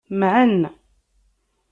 [0.19, 0.57] Mɛen.